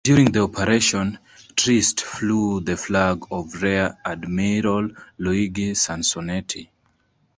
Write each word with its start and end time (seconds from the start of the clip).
During 0.03 0.31
the 0.31 0.41
operation, 0.41 1.19
"Trieste" 1.55 1.99
flew 2.01 2.59
the 2.61 2.75
flag 2.75 3.21
of 3.29 3.61
Rear 3.61 3.99
Admiral 4.03 4.89
Luigi 5.19 5.73
Sansonetti. 5.73 6.67